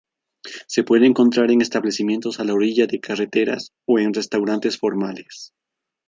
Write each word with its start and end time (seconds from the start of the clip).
Se 0.65 0.83
puede 0.83 1.05
encontrar 1.05 1.51
en 1.51 1.61
establecimientos 1.61 2.39
a 2.39 2.43
la 2.43 2.55
orilla 2.55 2.87
de 2.87 2.99
carreteras 2.99 3.71
o 3.85 3.99
en 3.99 4.15
restaurantes 4.15 4.79
formales. 4.79 5.53